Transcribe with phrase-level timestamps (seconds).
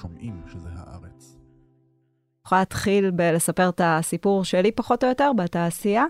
[0.00, 1.36] שומעים שזה הארץ.
[2.46, 6.04] יכולה להתחיל בלספר את הסיפור שלי פחות או יותר בתעשייה.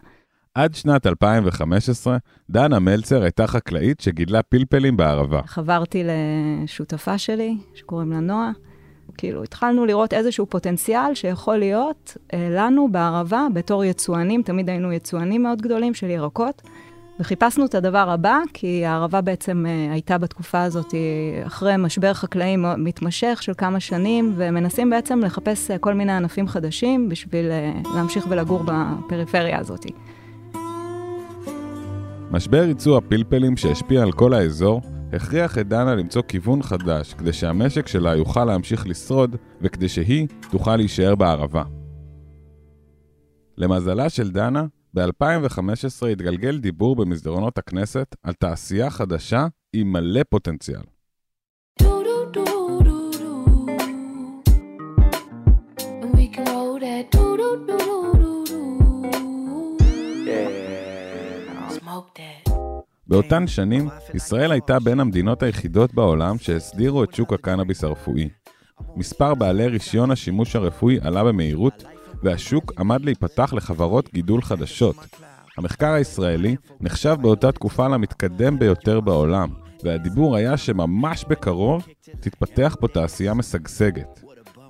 [0.55, 2.17] עד שנת 2015,
[2.51, 5.41] דנה מלצר הייתה חקלאית שגידלה פלפלים בערבה.
[5.47, 8.51] חברתי לשותפה שלי, שקוראים לה נועה.
[9.19, 15.43] כאילו, התחלנו לראות איזשהו פוטנציאל שיכול להיות אה, לנו בערבה, בתור יצואנים, תמיד היינו יצואנים
[15.43, 16.63] מאוד גדולים של ירקות,
[17.21, 22.57] וחיפשנו את הדבר הבא, כי הערבה בעצם אה, הייתה בתקופה הזאת אה, אחרי משבר חקלאי
[22.57, 27.47] מתמשך של כמה שנים, ומנסים בעצם לחפש אה, כל מיני ענפים חדשים בשביל
[27.95, 29.87] להמשיך ולגור בפריפריה הזאת.
[32.31, 34.81] משבר ייצוא הפלפלים שהשפיע על כל האזור,
[35.13, 40.77] הכריח את דנה למצוא כיוון חדש כדי שהמשק שלה יוכל להמשיך לשרוד וכדי שהיא תוכל
[40.77, 41.63] להישאר בערבה.
[43.59, 50.81] למזלה של דנה, ב-2015 התגלגל דיבור במסדרונות הכנסת על תעשייה חדשה עם מלא פוטנציאל.
[63.07, 68.29] באותן שנים, ישראל הייתה בין המדינות היחידות בעולם שהסדירו את שוק הקנאביס הרפואי.
[68.97, 71.85] מספר בעלי רישיון השימוש הרפואי עלה במהירות,
[72.25, 74.97] והשוק עמד להיפתח לחברות גידול חדשות.
[75.59, 79.49] המחקר הישראלי נחשב באותה תקופה למתקדם ביותר בעולם,
[79.85, 81.87] והדיבור היה שממש בקרוב
[82.21, 84.21] תתפתח פה תעשייה משגשגת.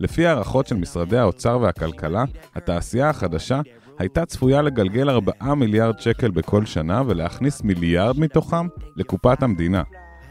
[0.01, 2.25] לפי הערכות של משרדי האוצר והכלכלה,
[2.55, 3.61] התעשייה החדשה
[3.99, 9.83] הייתה צפויה לגלגל 4 מיליארד שקל בכל שנה ולהכניס מיליארד מתוכם לקופת המדינה.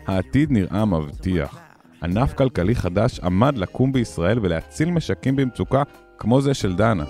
[0.07, 1.59] העתיד נראה מבטיח.
[2.03, 5.83] ענף כלכלי חדש עמד לקום בישראל ולהציל משקים במצוקה
[6.17, 7.03] כמו זה של דנה.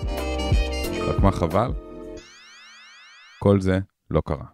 [1.08, 1.72] רק מה חבל?
[3.40, 3.80] כל זה
[4.12, 4.46] לא קרה.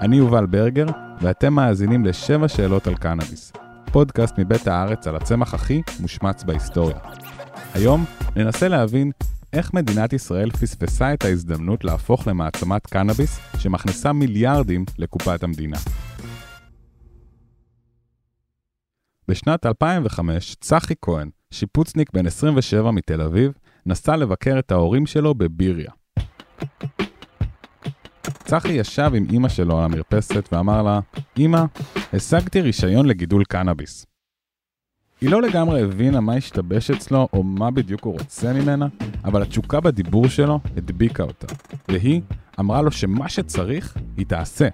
[0.00, 0.86] אני יובל ברגר,
[1.20, 3.52] ואתם מאזינים לשבע שאלות על קנאביס,
[3.92, 6.98] פודקאסט מבית הארץ על הצמח הכי מושמץ בהיסטוריה.
[7.74, 8.04] היום
[8.36, 9.10] ננסה להבין
[9.52, 15.76] איך מדינת ישראל פספסה את ההזדמנות להפוך למעצמת קנאביס שמכניסה מיליארדים לקופת המדינה.
[19.28, 23.52] בשנת 2005, צחי כהן, שיפוצניק בן 27 מתל אביב,
[23.86, 25.90] נסע לבקר את ההורים שלו בביריה.
[28.44, 31.00] צחי ישב עם אמא שלו על המרפסת ואמר לה,
[31.38, 31.64] אמא,
[32.12, 34.06] השגתי רישיון לגידול קנאביס.
[35.20, 38.86] היא לא לגמרי הבינה מה השתבש אצלו או מה בדיוק הוא רוצה ממנה,
[39.24, 41.46] אבל התשוקה בדיבור שלו הדביקה אותה,
[41.88, 42.20] והיא
[42.60, 44.68] אמרה לו שמה שצריך, היא תעשה.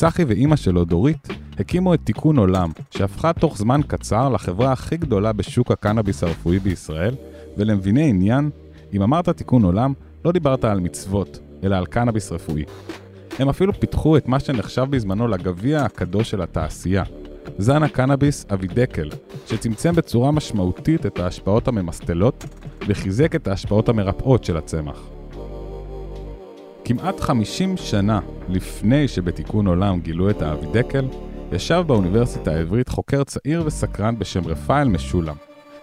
[0.00, 1.28] צחי ואימא שלו, דורית,
[1.58, 7.14] הקימו את תיקון עולם, שהפכה תוך זמן קצר לחברה הכי גדולה בשוק הקנאביס הרפואי בישראל,
[7.56, 8.50] ולמביני עניין,
[8.92, 9.92] אם אמרת תיקון עולם,
[10.24, 12.64] לא דיברת על מצוות, אלא על קנאביס רפואי.
[13.38, 17.02] הם אפילו פיתחו את מה שנחשב בזמנו לגביע הקדוש של התעשייה,
[17.58, 19.08] זן הקנאביס אבידקל,
[19.46, 22.44] שצמצם בצורה משמעותית את ההשפעות הממסטלות
[22.88, 25.19] וחיזק את ההשפעות המרפאות של הצמח.
[26.90, 31.06] כמעט 50 שנה לפני שבתיקון עולם גילו את האבידקל,
[31.52, 35.34] ישב באוניברסיטה העברית חוקר צעיר וסקרן בשם רפאל משולם,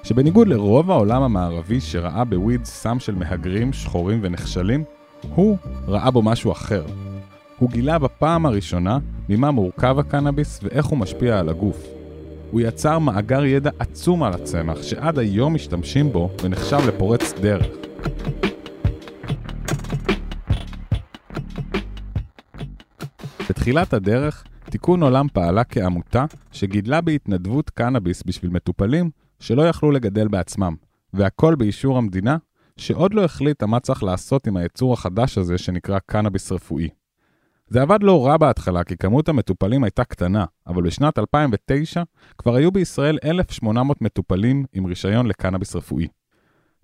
[0.04, 4.84] שבניגוד לרוב העולם המערבי שראה בוויד סם של מהגרים, שחורים ונחשלים,
[5.36, 5.58] הוא
[5.88, 6.86] ראה בו משהו אחר.
[7.60, 8.98] הוא גילה בפעם הראשונה
[9.30, 11.88] ממה מורכב הקנאביס ואיך הוא משפיע על הגוף.
[12.52, 17.68] הוא יצר מאגר ידע עצום על הצמח, שעד היום משתמשים בו ונחשב לפורץ דרך.
[23.68, 30.76] בתחילת הדרך, תיקון עולם פעלה כעמותה שגידלה בהתנדבות קנאביס בשביל מטופלים שלא יכלו לגדל בעצמם,
[31.14, 32.38] והכל באישור המדינה,
[32.78, 36.90] שעוד לא החליטה מה צריך לעשות עם היצור החדש הזה שנקרא קנאביס רפואי.
[37.68, 42.04] זה עבד לא רע בהתחלה כי כמות המטופלים הייתה קטנה, אבל בשנת 2009
[42.38, 46.08] כבר היו בישראל 1,800 מטופלים עם רישיון לקנאביס רפואי.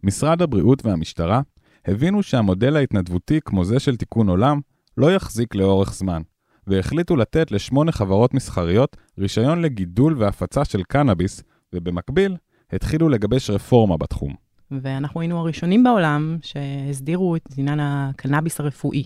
[0.03, 1.41] משרד הבריאות והמשטרה
[1.85, 4.59] הבינו שהמודל ההתנדבותי כמו זה של תיקון עולם
[4.97, 6.21] לא יחזיק לאורך זמן,
[6.67, 11.43] והחליטו לתת לשמונה חברות מסחריות רישיון לגידול והפצה של קנאביס,
[11.73, 12.37] ובמקביל
[12.71, 14.35] התחילו לגבש רפורמה בתחום.
[14.71, 19.03] ואנחנו היינו הראשונים בעולם שהסדירו את עניין הקנאביס הרפואי.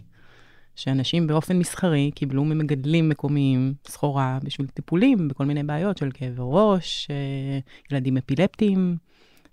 [0.78, 7.08] שאנשים באופן מסחרי קיבלו ממגדלים מקומיים סחורה בשביל טיפולים בכל מיני בעיות של כאבי ראש,
[7.10, 7.60] אה,
[7.92, 8.98] ילדים אפילפטיים,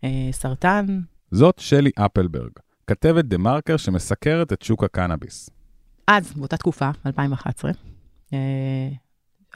[0.05, 1.01] אה, סרטן.
[1.31, 2.51] זאת שלי אפלברג,
[2.87, 5.51] כתבת דה מרקר שמסקרת את שוק הקנאביס.
[6.07, 7.73] אז, באותה תקופה, 2011,
[8.35, 8.97] אה,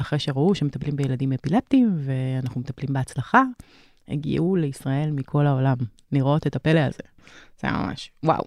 [0.01, 3.43] אחרי שראו שמטפלים בילדים אפילפטיים ואנחנו מטפלים בהצלחה,
[4.09, 5.77] הגיעו לישראל מכל העולם
[6.13, 7.03] לראות את הפלא הזה.
[7.61, 8.45] זה היה ממש, וואו,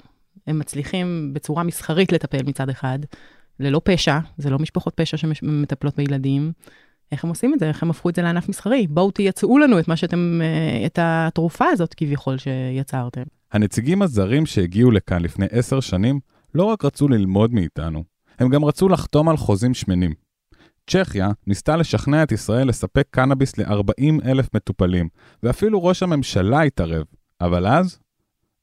[0.47, 2.99] הם מצליחים בצורה מסחרית לטפל מצד אחד,
[3.59, 6.51] ללא פשע, זה לא משפחות פשע שמטפלות בילדים,
[7.11, 7.67] איך הם עושים את זה?
[7.67, 8.87] איך הם הפכו את זה לענף מסחרי?
[8.87, 13.23] בואו תייצאו לנו את מה שאתם, אה, את התרופה הזאת כביכול שיצרתם.
[13.51, 16.19] הנציגים הזרים שהגיעו לכאן לפני עשר שנים
[16.55, 18.03] לא רק רצו ללמוד מאיתנו,
[18.39, 20.13] הם גם רצו לחתום על חוזים שמנים.
[20.87, 25.09] צ'כיה ניסתה לשכנע את ישראל לספק קנאביס ל-40 אלף מטופלים,
[25.43, 27.05] ואפילו ראש הממשלה התערב,
[27.41, 27.99] אבל אז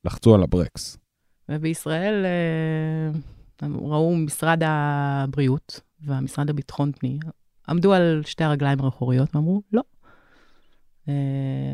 [0.04, 0.98] לחצו על הברקס.
[1.48, 3.20] ובישראל אה,
[3.62, 7.18] ראו משרד הבריאות והמשרד לביטחון פנים,
[7.68, 9.82] עמדו על שתי הרגליים האחוריות ואמרו, לא.
[11.06, 11.10] Uh,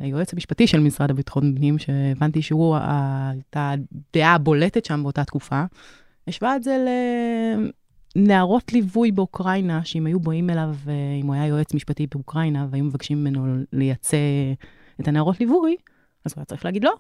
[0.03, 3.75] היועץ המשפטי של משרד הביטחון פנים, שהבנתי שהוא הייתה
[4.15, 5.65] הדעה הבולטת שם באותה תקופה,
[6.29, 6.77] השווה את זה
[8.17, 10.91] לנערות ליווי באוקראינה, שאם היו באים אליו, uh,
[11.21, 14.17] אם הוא היה יועץ משפטי באוקראינה, והיו מבקשים ממנו לייצא
[15.01, 15.77] את הנערות ליווי,
[16.25, 16.95] אז הוא היה צריך להגיד לא.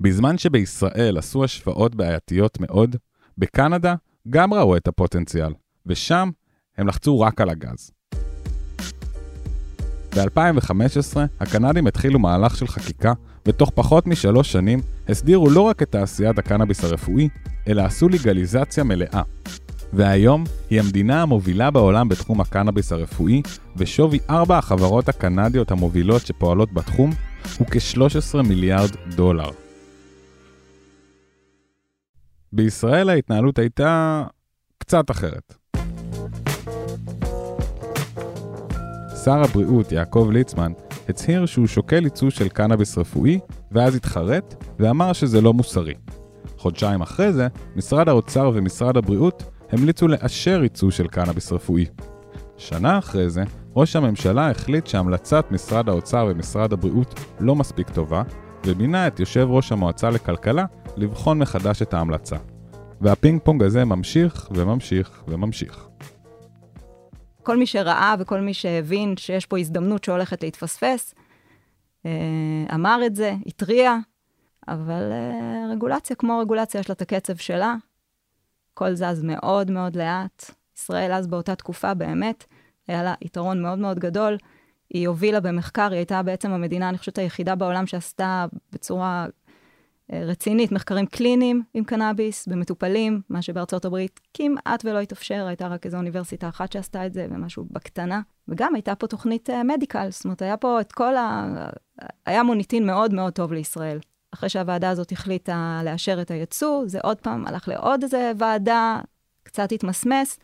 [0.00, 2.96] בזמן שבישראל עשו השוואות בעייתיות מאוד,
[3.38, 3.94] בקנדה
[4.30, 5.52] גם ראו את הפוטנציאל,
[5.86, 6.30] ושם
[6.78, 7.90] הם לחצו רק על הגז.
[10.16, 13.12] ב-2015 הקנדים התחילו מהלך של חקיקה,
[13.46, 17.28] ותוך פחות משלוש שנים הסדירו לא רק את תעשיית הקנאביס הרפואי,
[17.68, 19.22] אלא עשו לגליזציה מלאה.
[19.92, 23.42] והיום היא המדינה המובילה בעולם בתחום הקנאביס הרפואי,
[23.76, 27.10] ושווי ארבע החברות הקנדיות המובילות שפועלות בתחום
[27.58, 29.50] הוא כ-13 מיליארד דולר.
[32.52, 34.24] בישראל ההתנהלות הייתה
[34.78, 35.54] קצת אחרת.
[39.24, 40.72] שר הבריאות יעקב ליצמן
[41.08, 43.38] הצהיר שהוא שוקל ייצוא של קנאביס רפואי,
[43.72, 45.94] ואז התחרט ואמר שזה לא מוסרי.
[46.56, 51.86] חודשיים אחרי זה, משרד האוצר ומשרד הבריאות המליצו לאשר ייצוא של קנאביס רפואי.
[52.56, 53.42] שנה אחרי זה,
[53.76, 58.22] ראש הממשלה החליט שהמלצת משרד האוצר ומשרד הבריאות לא מספיק טובה,
[58.66, 60.64] ומינה את יושב ראש המועצה לכלכלה
[60.96, 62.36] לבחון מחדש את ההמלצה.
[63.00, 65.88] והפינג פונג הזה ממשיך וממשיך וממשיך.
[67.42, 71.14] כל מי שראה וכל מי שהבין שיש פה הזדמנות שהולכת להתפספס,
[72.06, 72.10] אה,
[72.74, 73.96] אמר את זה, התריע,
[74.68, 77.74] אבל אה, רגולציה כמו רגולציה, יש לה את הקצב שלה.
[78.76, 80.50] הכל זז מאוד מאוד לאט.
[80.78, 82.44] ישראל אז באותה תקופה באמת,
[82.88, 84.36] היה לה יתרון מאוד מאוד גדול.
[84.90, 89.26] היא הובילה במחקר, היא הייתה בעצם המדינה, אני חושבת, היחידה בעולם שעשתה בצורה
[90.12, 95.86] אה, רצינית מחקרים קליניים עם קנאביס במטופלים, מה שבארצות הברית כמעט ולא התאפשר, הייתה רק
[95.86, 98.20] איזו אוניברסיטה אחת שעשתה את זה ומשהו בקטנה.
[98.48, 101.46] וגם הייתה פה תוכנית מדיקל, uh, זאת אומרת, היה פה את כל ה...
[102.26, 103.98] היה מוניטין מאוד מאוד טוב לישראל.
[104.36, 109.00] אחרי שהוועדה הזאת החליטה לאשר את הייצוא, זה עוד פעם הלך לעוד איזה ועדה,
[109.42, 110.38] קצת התמסמס.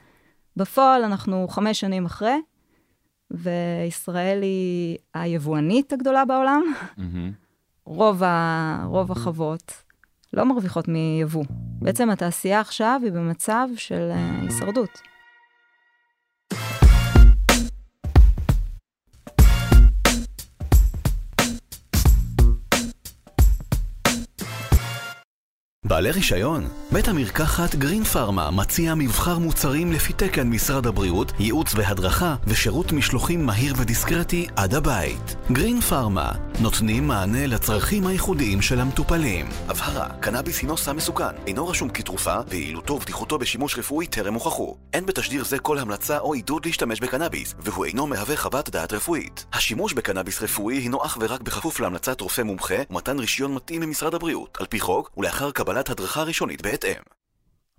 [0.57, 2.37] בפועל אנחנו חמש שנים אחרי,
[3.31, 6.63] וישראל היא היבואנית הגדולה בעולם.
[7.85, 9.73] רוב, ה, רוב החוות
[10.33, 11.45] לא מרוויחות מיבוא.
[11.83, 15.12] בעצם התעשייה עכשיו היא במצב של אה, הישרדות.
[25.93, 26.69] בעלי רישיון?
[26.93, 33.47] בית המרקחת גרין פארמה מציע מבחר מוצרים לפי תקן משרד הבריאות, ייעוץ והדרכה ושירות משלוחים
[33.47, 35.37] מהיר ודיסקרטי עד הבית.
[35.53, 39.47] גרין פארמה נותנים מענה לצרכים הייחודיים של המטופלים.
[39.69, 44.77] הבהרה, קנאביס הינו סם מסוכן, אינו רשום כתרופה, ויעילותו ובטיחותו בשימוש רפואי טרם הוכחו.
[44.93, 49.47] אין בתשדיר זה כל המלצה או עידוד להשתמש בקנאביס, והוא אינו מהווה חוות דעת רפואית.
[49.53, 54.59] השימוש בקנאביס רפואי הינו אך ורק בכפוף להמלצת רופא מומחה ומתן רישיון מתאים ממשרד הבריאות,
[54.61, 57.03] על פי חוק, ולאחר קבלת הדרכה ראשונית בהתאם.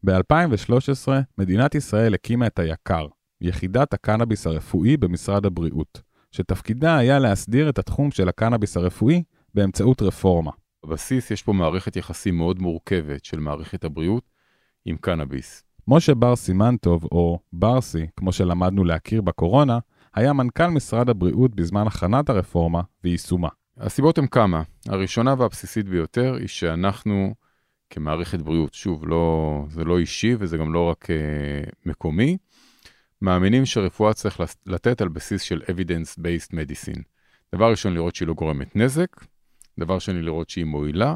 [0.03, 1.07] ב-2013
[1.38, 3.07] מדינת ישראל הקימה את היק"ר,
[3.41, 6.01] יחידת הקנאביס הרפואי במשרד הבריאות.
[6.31, 10.51] שתפקידה היה להסדיר את התחום של הקנאביס הרפואי באמצעות רפורמה.
[10.86, 14.24] בבסיס יש פה מערכת יחסים מאוד מורכבת של מערכת הבריאות
[14.86, 15.63] עם קנאביס.
[15.88, 19.79] משה בר סימנטוב, או ברסי, כמו שלמדנו להכיר בקורונה,
[20.13, 23.50] היה מנכ"ל משרד הבריאות בזמן הכנת הרפורמה ויישומה.
[23.77, 24.62] הסיבות הן כמה.
[24.88, 27.33] הראשונה והבסיסית ביותר היא שאנחנו
[27.94, 32.38] כמערכת בריאות, שוב, לא, זה לא אישי וזה גם לא רק uh, מקומי,
[33.22, 37.02] מאמינים שרפואה צריך לתת על בסיס של evidence-based medicine.
[37.56, 39.26] דבר ראשון, לראות שהיא לא גורמת נזק,
[39.80, 41.16] דבר שני, לראות שהיא מועילה,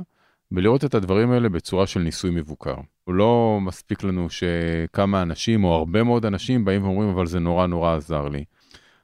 [0.52, 2.76] ולראות את הדברים האלה בצורה של ניסוי מבוקר.
[3.08, 7.96] לא מספיק לנו שכמה אנשים או הרבה מאוד אנשים באים ואומרים, אבל זה נורא נורא
[7.96, 8.44] עזר לי.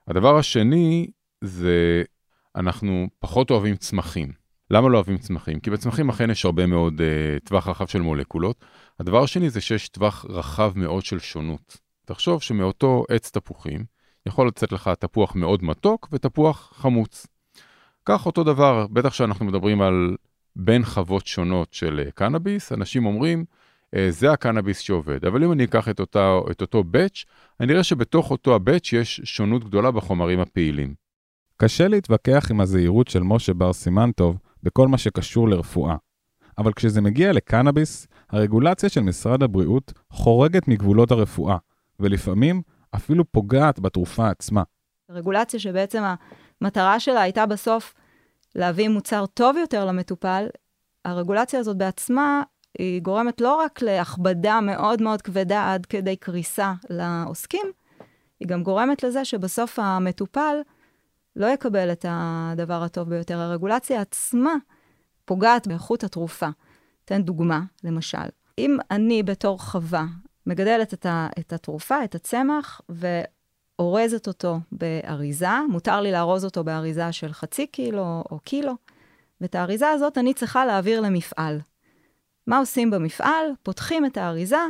[0.08, 1.08] הדבר השני
[1.42, 2.04] זה,
[2.56, 4.43] אנחנו פחות אוהבים צמחים.
[4.72, 5.60] למה לא אוהבים צמחים?
[5.60, 8.66] כי בצמחים אכן יש הרבה מאוד uh, טווח רחב של מולקולות.
[9.00, 11.78] הדבר השני זה שיש טווח רחב מאוד של שונות.
[12.06, 13.86] תחשוב שמאותו עץ תפוחים
[14.26, 17.28] יכול לצאת לך תפוח מאוד מתוק ותפוח חמוץ.
[18.06, 20.16] כך אותו דבר, בטח שאנחנו מדברים על
[20.56, 23.46] בין חוות שונות של אה, קנאביס, אנשים אומרים,
[23.96, 25.26] אה, זה הקנאביס שעובד.
[25.26, 27.24] אבל אם אני אקח את, אותה, את אותו באץ',
[27.60, 30.94] אני אראה שבתוך אותו הבאץ' יש שונות גדולה בחומרים הפעילים.
[31.58, 35.96] קשה להתווכח עם הזהירות של משה בר סימנטוב בכל מה שקשור לרפואה.
[36.58, 41.58] אבל כשזה מגיע לקנאביס, הרגולציה של משרד הבריאות חורגת מגבולות הרפואה,
[42.00, 42.62] ולפעמים
[42.96, 44.64] אפילו פוגעת בתרופה עצמה.
[45.10, 46.04] רגולציה שבעצם
[46.62, 47.94] המטרה שלה הייתה בסוף
[48.56, 50.48] להביא מוצר טוב יותר למטופל,
[51.06, 52.44] הרגולציה הזאת בעצמה,
[52.80, 57.66] היא גורמת לא רק להכבדה מאוד מאוד כבדה עד כדי קריסה לעוסקים,
[58.40, 60.56] היא גם גורמת לזה שבסוף המטופל
[61.36, 63.40] לא יקבל את הדבר הטוב ביותר.
[63.40, 64.54] הרגולציה עצמה
[65.26, 66.48] פוגעת באיכות התרופה.
[67.06, 68.18] אתן דוגמה, למשל.
[68.58, 70.06] אם אני בתור חווה
[70.46, 77.12] מגדלת את, ה, את התרופה, את הצמח, ואורזת אותו באריזה, מותר לי לארוז אותו באריזה
[77.12, 78.74] של חצי קילו או קילו,
[79.42, 81.60] ואת האריזה הזאת אני צריכה להעביר למפעל.
[82.48, 83.46] מה עושים במפעל?
[83.64, 84.66] פותחים את האריזה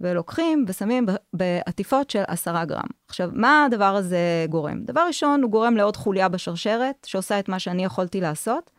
[0.00, 2.88] ולוקחים ושמים בעטיפות של עשרה גרם.
[3.08, 4.84] עכשיו, מה הדבר הזה גורם?
[4.84, 8.70] דבר ראשון, הוא גורם לעוד חוליה בשרשרת, שעושה את מה שאני יכולתי לעשות,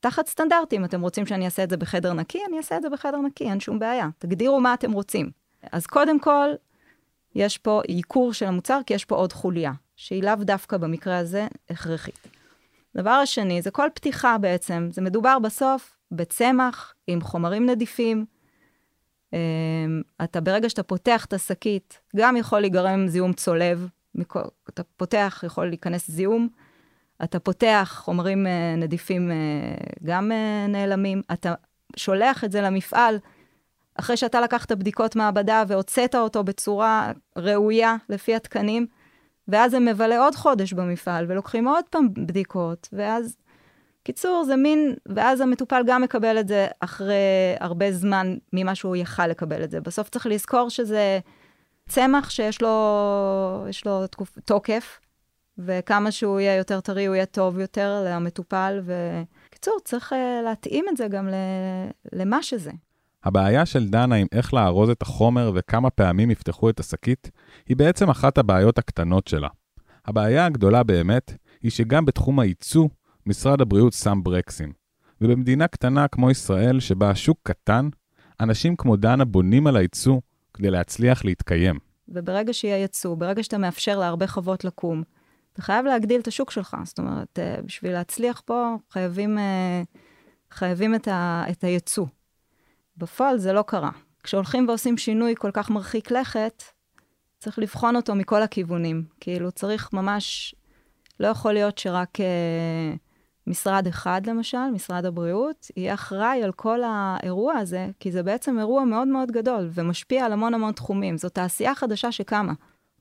[0.00, 0.84] תחת סטנדרטים.
[0.84, 2.38] אתם רוצים שאני אעשה את זה בחדר נקי?
[2.48, 4.08] אני אעשה את זה בחדר נקי, אין שום בעיה.
[4.18, 5.30] תגדירו מה אתם רוצים.
[5.72, 6.48] אז קודם כל,
[7.34, 11.46] יש פה ייקור של המוצר, כי יש פה עוד חוליה, שהיא לאו דווקא במקרה הזה
[11.70, 12.28] הכרחית.
[12.96, 14.88] דבר השני, זה כל פתיחה בעצם.
[14.92, 18.24] זה מדובר בסוף בצמח עם חומרים נדיפים.
[19.32, 23.88] אמ, אתה, ברגע שאתה פותח את השקית, גם יכול להיגרם זיהום צולב.
[24.68, 26.48] אתה פותח, יכול להיכנס זיהום.
[27.24, 31.54] אתה פותח, חומרים uh, נדיפים uh, גם uh, נעלמים, אתה
[31.96, 33.18] שולח את זה למפעל,
[33.94, 38.86] אחרי שאתה לקחת בדיקות מעבדה והוצאת אותו בצורה ראויה לפי התקנים,
[39.48, 43.36] ואז זה מבלה עוד חודש במפעל, ולוקחים עוד פעם בדיקות, ואז...
[44.04, 49.26] קיצור, זה מין, ואז המטופל גם מקבל את זה אחרי הרבה זמן ממה שהוא יכל
[49.26, 49.80] לקבל את זה.
[49.80, 51.18] בסוף צריך לזכור שזה
[51.88, 55.00] צמח שיש לו, לו תקופ, תוקף,
[55.58, 58.80] וכמה שהוא יהיה יותר טרי, הוא יהיה טוב יותר למטופל.
[58.84, 61.28] וקיצור, צריך uh, להתאים את זה גם
[62.12, 62.70] למה שזה.
[63.24, 67.30] הבעיה של דנה עם איך לארוז את החומר וכמה פעמים יפתחו את השקית,
[67.68, 69.48] היא בעצם אחת הבעיות הקטנות שלה.
[70.06, 71.32] הבעיה הגדולה באמת,
[71.62, 72.88] היא שגם בתחום הייצוא,
[73.26, 74.72] משרד הבריאות שם ברקסים.
[75.20, 77.88] ובמדינה קטנה כמו ישראל, שבה השוק קטן,
[78.40, 80.20] אנשים כמו דנה בונים על הייצוא
[80.54, 81.78] כדי להצליח להתקיים.
[82.08, 85.02] וברגע שיהיה ייצוא, ברגע שאתה מאפשר להרבה חוות לקום,
[85.52, 86.76] אתה חייב להגדיל את השוק שלך.
[86.84, 89.82] זאת אומרת, אה, בשביל להצליח פה, חייבים, אה,
[90.50, 92.06] חייבים את, ה, את הייצוא.
[92.96, 93.90] בפועל זה לא קרה.
[94.22, 96.62] כשהולכים ועושים שינוי כל כך מרחיק לכת,
[97.38, 99.04] צריך לבחון אותו מכל הכיוונים.
[99.20, 100.54] כאילו, צריך ממש,
[101.20, 102.94] לא יכול להיות שרק אה,
[103.46, 108.84] משרד אחד, למשל, משרד הבריאות, יהיה אחראי על כל האירוע הזה, כי זה בעצם אירוע
[108.84, 111.16] מאוד מאוד גדול, ומשפיע על המון המון תחומים.
[111.16, 112.52] זו תעשייה חדשה שקמה.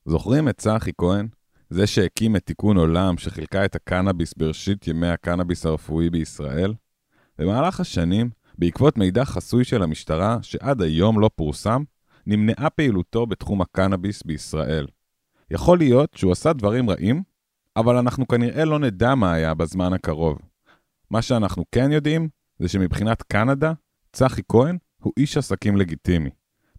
[0.05, 1.27] זוכרים את צחי כהן?
[1.69, 6.74] זה שהקים את תיקון עולם שחילקה את הקנאביס בראשית ימי הקנאביס הרפואי בישראל?
[7.38, 11.83] במהלך השנים, בעקבות מידע חסוי של המשטרה, שעד היום לא פורסם,
[12.27, 14.88] נמנעה פעילותו בתחום הקנאביס בישראל.
[15.51, 17.24] יכול להיות שהוא עשה דברים רעים,
[17.75, 20.39] אבל אנחנו כנראה לא נדע מה היה בזמן הקרוב.
[21.11, 23.73] מה שאנחנו כן יודעים, זה שמבחינת קנדה,
[24.13, 26.29] צחי כהן הוא איש עסקים לגיטימי.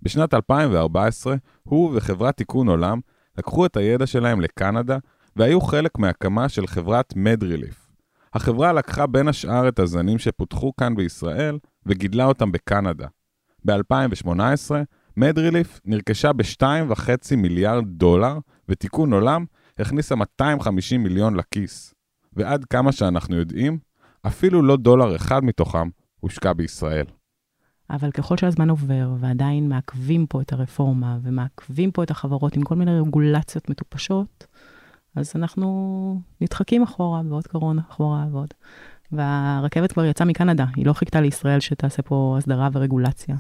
[0.03, 3.01] בשנת 2014, הוא וחברת תיקון עולם
[3.39, 4.99] לקחו את הידע שלהם לקנדה
[5.37, 7.89] והיו חלק מהקמה של חברת מדריליף.
[8.35, 13.07] החברה לקחה בין השאר את הזנים שפותחו כאן בישראל וגידלה אותם בקנדה.
[13.65, 14.71] ב-2018,
[15.17, 19.45] מדריליף נרכשה ב-2.5 מיליארד דולר, ותיקון עולם
[19.79, 21.95] הכניסה 250 מיליון לכיס.
[22.33, 23.79] ועד כמה שאנחנו יודעים,
[24.27, 25.89] אפילו לא דולר אחד מתוכם
[26.21, 27.07] הושקע בישראל.
[27.91, 32.75] אבל ככל שהזמן עובר, ועדיין מעכבים פה את הרפורמה, ומעכבים פה את החברות עם כל
[32.75, 34.47] מיני רגולציות מטופשות,
[35.17, 38.55] אז אנחנו נדחקים אחורה, ועוד קורונה אחורה ועוד.
[39.13, 43.37] והרכבת כבר יצאה מקנדה, היא לא חיכתה לישראל שתעשה פה הסדרה ורגולציה.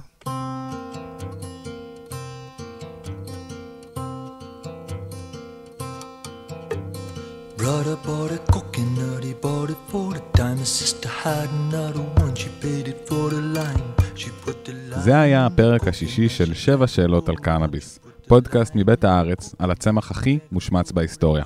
[7.62, 10.59] Brother bought a coconut, he bought it for the time.
[10.64, 13.88] His sister had another one, she paid it for the lime.
[14.16, 15.00] She put the lime...
[15.00, 17.99] זה היה הפרק השישי של שבע שאלות על קנאביס.
[18.28, 21.45] פודקאסט מבית הארץ על הצמח הכי מושמץ בהיסטוריה.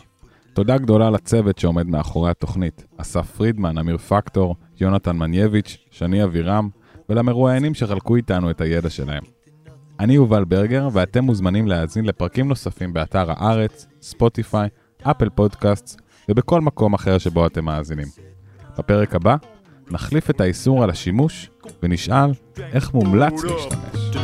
[0.55, 6.69] תודה גדולה לצוות שעומד מאחורי התוכנית, אסף פרידמן, אמיר פקטור, יונתן מנייביץ', שני אבירם,
[7.09, 9.23] ולמרואיינים שחלקו איתנו את הידע שלהם.
[10.01, 14.69] אני יובל ברגר, ואתם מוזמנים להאזין לפרקים נוספים באתר הארץ, ספוטיפיי,
[15.03, 18.07] אפל פודקאסט ובכל מקום אחר שבו אתם מאזינים.
[18.79, 19.37] בפרק הבא
[19.91, 21.51] נחליף את האיסור על השימוש
[21.83, 22.31] ונשאל
[22.73, 24.17] איך מומלץ להשתמש.